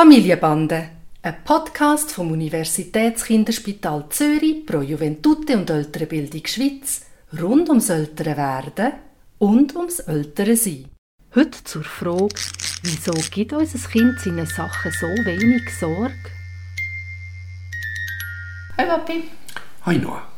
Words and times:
Familienbande, 0.00 0.88
ein 1.20 1.44
Podcast 1.44 2.10
vom 2.12 2.32
Universitätskinderspital 2.32 4.06
Zürich 4.08 4.64
pro 4.64 4.80
Juventute 4.80 5.58
und 5.58 5.68
ältere 5.68 6.06
Bildung 6.06 6.46
Schweiz 6.46 7.04
rund 7.38 7.68
ums 7.68 7.90
ältere 7.90 8.34
Werden 8.34 8.94
und 9.36 9.76
ums 9.76 9.98
ältere 9.98 10.56
Sein. 10.56 10.86
Heute 11.34 11.62
zur 11.64 11.84
Frage, 11.84 12.34
wieso 12.82 13.12
gibt 13.30 13.52
unser 13.52 13.88
Kind 13.90 14.18
seinen 14.20 14.46
Sachen 14.46 14.90
so 14.90 15.06
wenig 15.06 15.68
Sorge? 15.78 16.14
Hi 18.78 18.86
Papi. 18.86 19.24
Hi 19.84 19.98
Noah. 19.98 20.29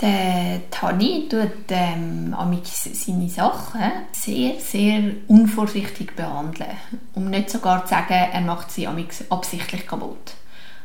Der 0.00 0.60
Tani 0.70 1.28
tut 1.28 1.70
ähm, 1.70 2.34
seine 2.64 3.28
Sachen 3.28 3.80
sehr, 4.12 4.54
sehr 4.60 5.02
unvorsichtig 5.26 6.14
behandeln. 6.14 6.76
Um 7.14 7.30
nicht 7.30 7.50
sogar 7.50 7.84
zu 7.84 7.90
sagen, 7.90 8.28
er 8.32 8.40
macht 8.42 8.70
sie 8.70 8.86
absichtlich 8.86 9.86
kaputt. 9.88 10.34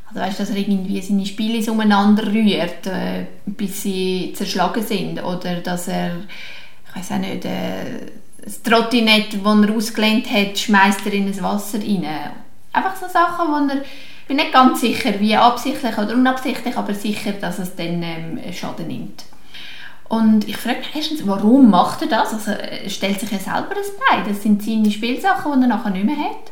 Also 0.08 0.20
weißt, 0.20 0.40
dass 0.40 0.50
er 0.50 0.58
irgendwie 0.58 1.00
seine 1.02 1.28
Spiele 1.28 1.72
umeinander 1.72 2.26
rührt, 2.26 2.88
äh, 2.88 3.28
bis 3.46 3.84
sie 3.84 4.34
zerschlagen 4.36 4.84
sind. 4.84 5.24
Oder 5.24 5.58
dass 5.58 5.88
er, 5.88 6.18
ich 6.88 6.96
weiß 6.96 7.12
auch 7.12 7.20
nicht, 7.20 7.46
äh, 7.46 8.08
das 8.44 8.64
Trottinett, 8.64 9.34
das 9.34 9.70
er 9.70 9.76
ausgelehnt 9.76 10.30
hat, 10.32 10.58
schmeißt 10.58 11.06
er 11.06 11.14
in 11.14 11.28
das 11.28 11.42
Wasser 11.42 11.80
rein. 11.80 12.32
Einfach 12.74 12.96
so 12.96 13.08
Sachen, 13.08 13.48
wo 13.48 13.74
er 13.74 13.84
ich 14.24 14.28
bin 14.28 14.38
nicht 14.38 14.54
ganz 14.54 14.80
sicher, 14.80 15.20
wie 15.20 15.36
absichtlich 15.36 15.98
oder 15.98 16.14
unabsichtlich, 16.14 16.78
aber 16.78 16.94
sicher, 16.94 17.34
dass 17.34 17.60
es 17.60 17.76
dann 17.76 18.02
ähm, 18.02 18.40
Schaden 18.54 18.88
nimmt. 18.88 19.26
Und 20.08 20.48
ich 20.48 20.56
frage 20.56 20.80
mich 20.80 20.96
erstens, 20.96 21.28
warum 21.28 21.70
macht 21.70 22.04
er 22.04 22.08
das? 22.08 22.34
Also 22.34 22.52
er 22.52 22.90
stellt 22.90 23.20
sich 23.20 23.30
ja 23.32 23.38
selber 23.38 23.76
das 23.76 23.92
bei. 23.98 24.22
Das 24.26 24.42
sind 24.42 24.64
seine 24.64 24.90
Spielsachen, 24.90 25.60
die 25.60 25.66
er 25.66 25.68
nachher 25.68 25.90
nicht 25.90 26.06
mehr 26.06 26.16
hat. 26.16 26.52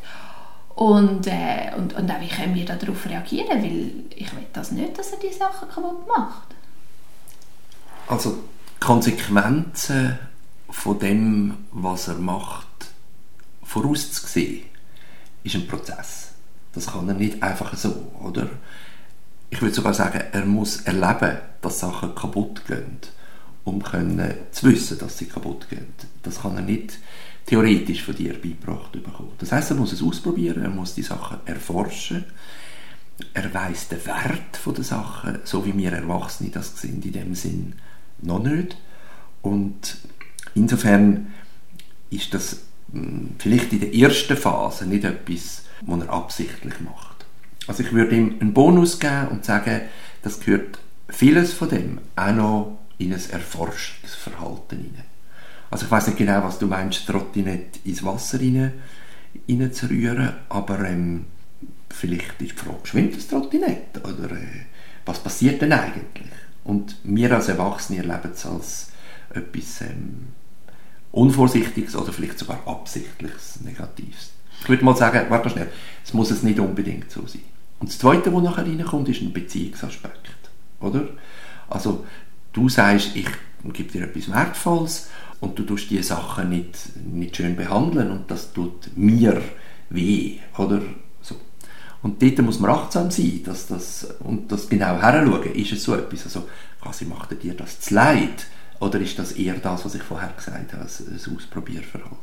Und, 0.76 1.28
äh, 1.28 1.72
und, 1.78 1.94
und 1.94 2.12
auch 2.12 2.20
wie 2.20 2.28
können 2.28 2.56
wir 2.56 2.66
darauf 2.66 3.06
reagieren? 3.06 3.64
Weil 3.64 3.92
ich 4.18 4.36
will 4.36 4.46
das 4.52 4.72
nicht, 4.72 4.98
dass 5.00 5.14
er 5.14 5.20
die 5.20 5.34
Sachen 5.34 5.70
kaputt 5.70 6.06
macht. 6.10 6.50
Also 8.08 8.38
Konsequenzen 8.82 10.20
von 10.70 11.00
dem, 11.00 11.68
was 11.72 12.10
er 12.10 12.16
macht, 12.16 12.68
vorauszusehen, 13.64 14.64
ist 15.44 15.56
ein 15.56 15.68
Prozess. 15.68 16.32
Das 16.74 16.88
kann 16.88 17.08
er 17.08 17.16
nicht 17.16 17.42
einfach 17.44 17.76
so, 17.76 18.12
oder? 18.22 18.50
Ich 19.50 19.62
würde 19.62 19.76
sogar 19.76 19.94
sagen, 19.94 20.24
er 20.32 20.46
muss 20.46 20.82
erleben, 20.82 21.38
dass 21.62 21.80
Sachen 21.80 22.16
kaputt 22.16 22.66
gehen, 22.66 22.98
um 23.66 23.84
können 23.84 24.34
zu 24.52 24.72
wissen, 24.72 24.98
dass 24.98 25.18
sie 25.18 25.26
kaputt 25.26 25.70
gehen. 25.70 25.88
Das 26.24 26.42
kann 26.42 26.56
er 26.56 26.62
nicht 26.62 26.98
theoretisch 27.46 28.04
von 28.04 28.16
dir 28.16 28.34
beigebracht 28.34 28.94
bekommen. 28.94 29.34
Das 29.40 29.52
heißt, 29.52 29.72
er 29.72 29.78
muss 29.78 29.92
es 29.92 30.02
ausprobieren, 30.02 30.64
er 30.64 30.70
muss 30.70 30.96
die 30.96 31.02
Sachen 31.02 31.40
erforschen, 31.46 32.26
er 33.34 33.54
weiß 33.54 33.90
den 33.90 34.06
Wert 34.06 34.78
der 34.78 34.84
Sachen, 34.84 35.40
so 35.44 35.66
wie 35.66 35.78
wir 35.78 35.92
Erwachsene 35.92 36.50
das 36.50 36.80
sind 36.80 37.06
in 37.06 37.12
dem 37.12 37.36
Sinn 37.36 37.76
noch 38.22 38.42
nicht. 38.42 38.78
Und 39.42 39.98
insofern 40.56 41.34
ist 42.10 42.34
das 42.34 42.62
vielleicht 43.38 43.74
in 43.74 43.80
der 43.80 43.94
ersten 43.94 44.38
Phase 44.38 44.86
nicht 44.86 45.04
etwas, 45.04 45.64
was 45.82 46.02
er 46.02 46.10
absichtlich 46.10 46.80
macht. 46.82 47.26
Also 47.68 47.84
ich 47.84 47.94
würde 47.94 48.16
ihm 48.16 48.38
einen 48.40 48.54
Bonus 48.54 49.00
geben 49.00 49.30
und 49.30 49.46
sagen, 49.46 49.82
das 50.24 50.40
gehört 50.40 50.80
vieles 51.08 51.54
von 51.54 51.70
dem 51.70 52.00
auch 52.16 52.34
noch 52.34 52.80
in 52.98 53.14
ein 53.14 53.22
Erforschungsverhalten 53.32 54.78
hinein. 54.78 55.06
Also 55.70 55.86
ich 55.86 55.92
weiß 55.92 56.08
nicht 56.08 56.18
genau, 56.18 56.44
was 56.44 56.60
du 56.60 56.68
meinst, 56.68 57.08
Trottinett 57.08 57.80
ins 57.86 58.04
Wasser 58.04 58.40
rein 58.40 58.74
zu 59.74 59.90
rühren, 59.90 60.34
aber 60.50 60.80
ähm, 60.82 61.26
vielleicht 61.90 62.42
ist 62.42 62.52
die 62.52 62.56
Frage, 62.56 62.80
schwimmt 62.84 63.16
das 63.16 63.28
Trottinett? 63.28 63.98
Oder 64.04 64.32
äh, 64.36 64.66
was 65.06 65.20
passiert 65.20 65.62
denn 65.62 65.72
eigentlich? 65.72 66.30
Und 66.64 66.98
wir 67.04 67.32
als 67.32 67.48
Erwachsene 67.48 68.00
erleben 68.00 68.32
es 68.34 68.46
als 68.46 68.92
etwas 69.34 69.82
ähm, 69.82 70.28
Unvorsichtiges 71.12 71.96
oder 71.96 72.14
vielleicht 72.14 72.40
sogar 72.40 72.60
absichtliches 72.66 73.60
Negatives. 73.62 74.32
Ich 74.62 74.70
würde 74.70 74.86
mal 74.86 74.96
sagen, 74.96 75.26
warte 75.30 75.50
schnell, 75.50 75.70
es 76.04 76.14
muss 76.14 76.32
es 76.32 76.44
nicht 76.44 76.60
unbedingt 76.60 77.12
so 77.12 77.26
sein. 77.26 77.42
Und 77.80 77.90
das 77.90 77.98
Zweite, 77.98 78.34
was 78.34 78.44
nachher 78.44 78.66
reinkommt, 78.66 79.10
ist 79.10 79.22
ein 79.22 79.34
Beziehungsaspekt. 79.34 80.32
Oder? 80.80 81.08
Also, 81.70 82.06
du 82.54 82.70
sagst, 82.70 83.16
ich 83.16 83.28
gebe 83.74 83.92
dir 83.92 84.04
etwas 84.04 84.32
Wertvolles 84.32 85.10
und 85.40 85.58
du 85.58 85.64
tust 85.64 85.90
diese 85.90 86.04
Sachen 86.04 86.50
nicht, 86.50 86.78
nicht 86.96 87.36
schön 87.36 87.56
behandeln 87.56 88.12
und 88.12 88.30
das 88.30 88.54
tut 88.54 88.96
mir 88.96 89.42
weh. 89.90 90.38
Oder? 90.58 90.82
So. 91.22 91.36
Und 92.04 92.22
dort 92.22 92.40
muss 92.40 92.60
man 92.60 92.72
achtsam 92.72 93.10
sein 93.10 93.42
dass 93.44 93.68
das, 93.68 94.08
und 94.20 94.52
das 94.52 94.70
genau 94.70 95.02
heranschauen. 95.02 95.54
Ist 95.56 95.72
es 95.72 95.84
so 95.84 95.96
etwas? 95.96 96.26
Also, 96.26 96.48
quasi 96.80 97.06
macht 97.06 97.32
er 97.32 97.38
dir 97.38 97.56
das 97.56 97.82
zu 97.82 97.96
leid? 97.96 98.46
Oder 98.82 99.00
ist 99.00 99.18
das 99.20 99.34
eher 99.34 99.54
das, 99.54 99.86
was 99.86 99.94
ich 99.94 100.02
vorher 100.02 100.34
gesagt 100.36 100.74
habe, 100.74 100.84
ein 100.84 101.36
Ausprobierverhalten? 101.36 102.18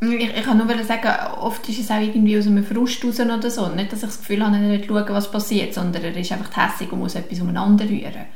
Ich, 0.00 0.36
ich 0.36 0.42
kann 0.42 0.58
nur 0.58 0.84
sagen, 0.84 1.08
oft 1.40 1.66
ist 1.68 1.78
es 1.78 1.90
auch 1.92 2.00
irgendwie 2.00 2.36
aus 2.36 2.48
einem 2.48 2.64
Frust 2.64 3.04
raus 3.04 3.20
oder 3.20 3.50
so. 3.50 3.68
Nicht, 3.68 3.92
dass 3.92 4.02
ich 4.02 4.08
das 4.08 4.18
Gefühl 4.18 4.44
habe, 4.44 4.56
er 4.56 4.68
will 4.68 4.84
schauen, 4.84 5.08
was 5.10 5.30
passiert, 5.30 5.72
sondern 5.74 6.02
er 6.02 6.16
ist 6.16 6.32
einfach 6.32 6.50
hässlich 6.56 6.90
und 6.90 6.98
muss 6.98 7.14
etwas 7.14 7.40
umeinander 7.40 7.84
rühren. 7.88 8.26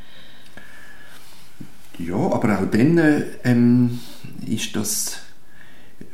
Ja, 1.99 2.15
aber 2.15 2.61
auch 2.61 2.71
dann 2.71 2.99
äh, 2.99 3.25
ähm, 3.43 3.99
ist 4.47 4.77
das 4.77 5.19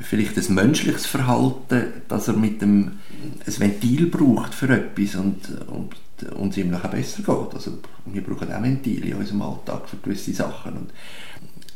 vielleicht 0.00 0.38
ein 0.38 0.54
menschliches 0.54 1.04
Verhalten, 1.04 1.84
dass 2.08 2.28
er 2.28 2.34
mit 2.34 2.62
dem 2.62 3.00
ein 3.46 3.60
Ventil 3.60 4.06
braucht 4.06 4.54
für 4.54 4.70
etwas 4.70 5.16
und, 5.16 5.50
und, 5.68 5.90
es 6.22 6.56
ihm 6.56 6.70
nachher 6.70 6.88
besser 6.88 7.22
geht. 7.22 7.54
Also 7.54 7.78
wir 8.06 8.22
brauchen 8.22 8.52
auch 8.52 8.62
Ventile 8.62 9.06
in 9.06 9.16
unserem 9.16 9.42
Alltag 9.42 9.88
für 9.88 9.96
gewisse 9.96 10.32
Sachen. 10.32 10.72
Und 10.76 10.90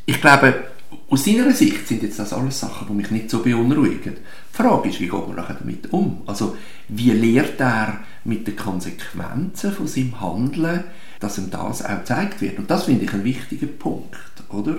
ich 0.06 0.20
glaube, 0.20 0.54
aus 1.08 1.24
seiner 1.24 1.52
Sicht 1.52 1.86
sind 1.86 2.02
jetzt 2.02 2.18
das 2.18 2.32
alles 2.32 2.60
Sachen, 2.60 2.88
die 2.88 2.94
mich 2.94 3.10
nicht 3.10 3.30
so 3.30 3.42
beunruhigen. 3.42 4.14
Die 4.16 4.56
Frage 4.56 4.88
ist, 4.88 5.00
wie 5.00 5.08
geht 5.08 5.26
man 5.26 5.36
nachher 5.36 5.54
damit 5.54 5.92
um? 5.92 6.22
Also, 6.26 6.56
wie 6.88 7.10
lehrt 7.10 7.60
er 7.60 8.00
mit 8.24 8.46
den 8.46 8.56
Konsequenzen 8.56 9.72
von 9.72 9.86
seinem 9.86 10.20
Handeln, 10.20 10.84
dass 11.20 11.38
ihm 11.38 11.50
das 11.50 11.84
auch 11.84 11.98
gezeigt 11.98 12.40
wird? 12.40 12.58
Und 12.58 12.70
das 12.70 12.84
finde 12.84 13.04
ich 13.04 13.12
ein 13.12 13.24
wichtiger 13.24 13.66
Punkt, 13.66 14.16
oder? 14.48 14.78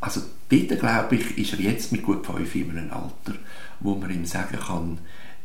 Also, 0.00 0.20
bitte 0.48 0.76
glaube 0.76 1.16
ich, 1.16 1.38
ist 1.38 1.54
er 1.54 1.60
jetzt 1.60 1.92
mit 1.92 2.02
gut 2.02 2.24
fünf 2.24 2.54
in 2.54 2.70
einem 2.70 2.90
Alter, 2.90 3.38
wo 3.80 3.94
man 3.94 4.10
ihm 4.10 4.26
sagen 4.26 4.58
kann, 4.58 4.98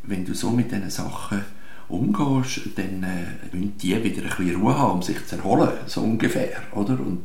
wenn 0.03 0.25
du 0.25 0.33
so 0.33 0.51
mit 0.51 0.71
diesen 0.71 0.89
Sachen 0.89 1.43
umgehst, 1.89 2.61
dann 2.75 3.03
äh, 3.03 3.55
müssen 3.55 3.77
die 3.77 4.03
wieder 4.03 4.23
ein 4.23 4.29
bisschen 4.29 4.61
Ruhe 4.61 4.77
haben, 4.77 4.93
um 4.93 5.01
sich 5.01 5.25
zu 5.25 5.35
erholen, 5.35 5.69
so 5.85 6.01
ungefähr, 6.01 6.61
oder? 6.73 6.99
Und 6.99 7.21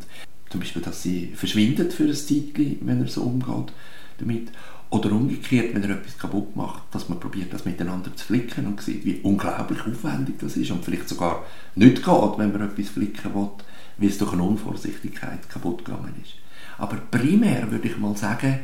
zum 0.50 0.60
Beispiel, 0.60 0.82
dass 0.82 1.02
sie 1.02 1.32
verschwindet 1.34 1.92
für 1.92 2.04
ein 2.04 2.14
Zeitchen, 2.14 2.78
wenn 2.82 3.02
er 3.02 3.08
so 3.08 3.22
umgeht 3.22 3.72
damit. 4.18 4.48
Oder 4.90 5.12
umgekehrt, 5.12 5.74
wenn 5.74 5.82
er 5.82 5.90
etwas 5.90 6.16
kaputt 6.16 6.56
macht, 6.56 6.82
dass 6.92 7.10
man 7.10 7.20
probiert, 7.20 7.52
das 7.52 7.66
miteinander 7.66 8.14
zu 8.16 8.24
flicken 8.24 8.66
und 8.66 8.80
sieht, 8.80 9.04
wie 9.04 9.20
unglaublich 9.22 9.80
aufwendig 9.80 10.36
das 10.40 10.56
ist 10.56 10.70
und 10.70 10.82
vielleicht 10.82 11.10
sogar 11.10 11.44
nicht 11.74 11.96
geht, 11.96 12.38
wenn 12.38 12.52
man 12.52 12.62
etwas 12.62 12.88
flicken 12.88 13.34
will, 13.34 13.50
weil 13.98 14.08
es 14.08 14.16
durch 14.16 14.32
eine 14.32 14.44
Unvorsichtigkeit 14.44 15.46
kaputt 15.50 15.84
gegangen 15.84 16.14
ist. 16.22 16.32
Aber 16.78 16.96
primär 16.96 17.70
würde 17.70 17.88
ich 17.88 17.98
mal 17.98 18.16
sagen, 18.16 18.60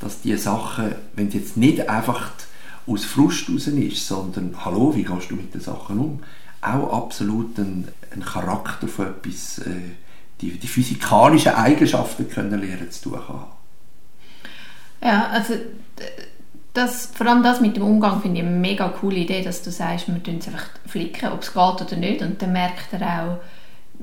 dass 0.00 0.20
die 0.20 0.36
Sachen, 0.36 0.92
wenn 1.14 1.28
es 1.28 1.34
jetzt 1.34 1.56
nicht 1.56 1.88
einfach 1.88 2.32
aus 2.88 3.04
Frust 3.04 3.50
raus 3.50 3.66
ist, 3.66 4.06
sondern 4.06 4.64
«Hallo, 4.64 4.94
wie 4.94 5.04
gehst 5.04 5.30
du 5.30 5.36
mit 5.36 5.54
den 5.54 5.60
Sachen 5.60 5.98
um?» 5.98 6.20
auch 6.60 7.04
absolut 7.04 7.56
ein, 7.58 7.88
ein 8.12 8.24
Charakter 8.24 8.88
von 8.88 9.06
etwas 9.06 9.58
äh, 9.58 9.70
die, 10.40 10.58
die 10.58 10.66
physikalischen 10.66 11.54
Eigenschaften 11.54 12.28
können 12.28 12.60
lernen 12.60 12.90
zu 12.90 13.10
tun 13.10 13.28
haben. 13.28 13.46
Ja, 15.02 15.28
also 15.28 15.54
das, 16.74 17.06
vor 17.06 17.26
allem 17.26 17.42
das 17.42 17.60
mit 17.60 17.76
dem 17.76 17.82
Umgang 17.82 18.20
finde 18.22 18.40
ich 18.40 18.46
eine 18.46 18.56
mega 18.56 18.88
coole 18.88 19.16
Idee, 19.16 19.42
dass 19.42 19.62
du 19.62 19.70
sagst, 19.70 20.08
wir 20.08 20.22
tun 20.22 20.38
es 20.38 20.46
einfach 20.46 20.66
flicken, 20.86 21.32
ob 21.32 21.42
es 21.42 21.52
geht 21.52 21.56
oder 21.58 21.96
nicht 21.96 22.22
und 22.22 22.40
dann 22.40 22.52
merkt 22.52 22.92
er 22.92 23.22
auch, 23.22 23.38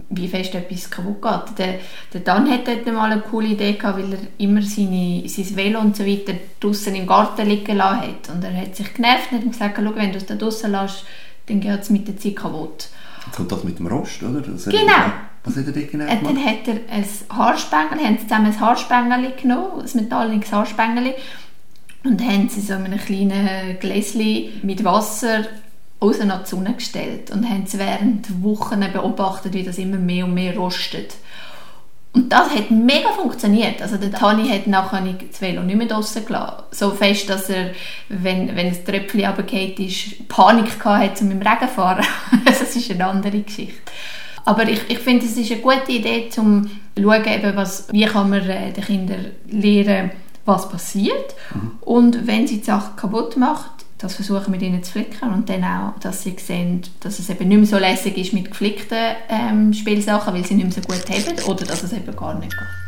wie 0.09 0.27
fest 0.27 0.53
etwas 0.55 0.89
kaputt 0.89 1.21
geht. 1.21 1.57
Der, 1.57 1.79
der 2.13 2.21
Dan 2.21 2.49
hat 2.49 2.67
dort 2.67 2.85
mal 2.87 3.11
eine 3.11 3.21
coole 3.21 3.47
Idee 3.47 3.73
gehabt, 3.73 3.97
weil 3.97 4.13
er 4.13 4.19
immer 4.37 4.61
seine, 4.61 5.23
sein 5.27 5.55
Velo 5.55 5.79
und 5.79 5.95
so 5.95 6.05
weiter 6.05 6.33
draußen 6.59 6.93
im 6.95 7.07
Garten 7.07 7.47
liegen 7.47 7.77
lassen 7.77 8.01
hat. 8.01 8.29
Und 8.33 8.43
er 8.43 8.55
hat 8.55 8.75
sich 8.75 8.93
genervt 8.93 9.31
und 9.31 9.39
hat 9.39 9.51
gesagt, 9.51 9.79
schau, 9.81 9.95
wenn 9.95 10.11
du 10.11 10.17
es 10.17 10.25
da 10.25 10.35
draußen 10.35 10.71
lässt, 10.71 11.05
dann 11.47 11.61
geht 11.61 11.81
es 11.81 11.89
mit 11.89 12.07
der 12.07 12.17
Zeit 12.17 12.35
kaputt. 12.35 12.89
Jetzt 13.25 13.35
kommt 13.37 13.51
das 13.51 13.63
mit 13.63 13.79
dem 13.79 13.87
Rost, 13.87 14.21
oder? 14.21 14.41
Das 14.41 14.65
genau. 14.65 15.11
Was 15.43 15.57
hat 15.57 15.67
er 15.67 15.71
denn 15.73 15.89
genau 15.89 16.05
gemacht? 16.05 16.25
Dann 16.25 16.45
hat 16.45 16.67
er 16.67 16.93
ein 16.93 17.05
Haarspengel, 17.29 18.05
haben 18.05 18.17
sie 18.17 18.27
zusammen 18.27 18.47
ein 18.47 18.59
Haarspengel 18.59 19.33
genommen, 19.39 19.81
ein 19.81 20.01
metallisches 20.01 20.51
Haarspengel, 20.51 21.13
und 22.03 22.21
haben 22.21 22.49
sie 22.49 22.61
so 22.61 22.73
in 22.73 22.85
einem 22.85 22.99
kleinen 22.99 23.79
Gläschen 23.79 24.61
mit 24.63 24.83
Wasser 24.83 25.45
raus 26.01 26.19
nach 26.23 26.43
die 26.43 26.49
Sonne 26.49 26.73
gestellt 26.73 27.31
und 27.31 27.49
haben 27.49 27.63
es 27.65 27.77
während 27.77 28.43
Wochen 28.43 28.79
beobachtet, 28.91 29.53
wie 29.53 29.63
das 29.63 29.77
immer 29.77 29.97
mehr 29.97 30.25
und 30.25 30.33
mehr 30.33 30.55
rostet. 30.55 31.15
Und 32.15 32.29
das 32.31 32.49
hat 32.51 32.71
mega 32.71 33.09
funktioniert. 33.09 33.81
Also 33.81 33.97
der 33.97 34.11
Tani 34.11 34.47
hat 34.47 34.67
nachher 34.67 35.01
das 35.01 35.41
Velo 35.41 35.61
nicht 35.63 35.75
mehr 35.75 35.87
draussen 35.87 36.25
gelassen. 36.25 36.63
So 36.71 36.91
fest, 36.91 37.29
dass 37.29 37.49
er, 37.49 37.71
wenn, 38.07 38.55
wenn 38.55 38.67
ein 38.67 38.85
Tröpfchen 38.85 39.25
runtergefallen 39.25 39.75
ist, 39.77 40.27
Panik 40.29 40.85
hatte, 40.85 41.25
um 41.25 41.31
im 41.31 41.41
Regen 41.41 41.67
zu 41.67 41.75
fahren. 41.75 42.05
das 42.45 42.61
ist 42.61 42.89
eine 42.89 43.05
andere 43.05 43.39
Geschichte. 43.39 43.91
Aber 44.45 44.63
ich, 44.69 44.89
ich 44.89 44.99
finde, 44.99 45.25
es 45.25 45.35
ist 45.35 45.51
eine 45.51 45.59
gute 45.59 45.91
Idee, 45.91 46.29
um 46.37 46.69
zu 46.95 47.03
schauen, 47.03 47.25
eben 47.25 47.55
was, 47.57 47.87
wie 47.91 48.05
kann 48.05 48.29
man 48.29 48.47
äh, 48.49 48.71
den 48.71 48.83
Kindern 48.83 49.25
lernen, 49.49 50.11
was 50.45 50.69
passiert. 50.69 51.35
Mhm. 51.53 51.71
Und 51.81 52.27
wenn 52.27 52.47
sie 52.47 52.59
die 52.59 52.63
Sache 52.63 52.91
kaputt 52.95 53.35
macht, 53.35 53.84
das 53.97 54.15
versuchen 54.15 54.51
mit 54.51 54.61
ihnen 54.61 54.83
zu 54.83 54.91
flicken 54.91 55.31
und 55.31 55.49
dann 55.49 55.63
auch, 55.63 55.99
dass 55.99 56.23
sie 56.23 56.35
sehen, 56.37 56.81
dass 56.99 57.19
es 57.19 57.29
eben 57.29 57.47
nicht 57.47 57.57
mehr 57.57 57.65
so 57.65 57.77
lässig 57.77 58.17
ist 58.17 58.33
mit 58.33 58.49
geflickten 58.49 59.15
ähm, 59.29 59.73
Spielsachen, 59.73 60.33
weil 60.33 60.45
sie 60.45 60.55
nicht 60.55 60.65
mehr 60.65 60.73
so 60.73 60.81
gut 60.81 61.09
haben 61.09 61.43
oder 61.45 61.65
dass 61.65 61.83
es 61.83 61.93
eben 61.93 62.15
gar 62.15 62.37
nicht 62.37 62.51
geht. 62.51 62.84